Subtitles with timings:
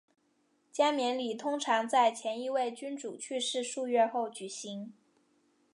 [0.71, 4.93] 加冕礼通常在前一位君主去世数月后举行。